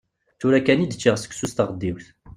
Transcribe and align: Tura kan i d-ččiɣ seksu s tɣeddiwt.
Tura 0.39 0.59
kan 0.65 0.83
i 0.83 0.87
d-ččiɣ 0.87 1.15
seksu 1.17 1.47
s 1.51 1.53
tɣeddiwt. 1.53 2.07